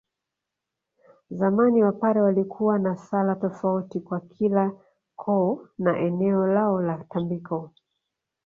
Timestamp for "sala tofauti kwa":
2.97-4.19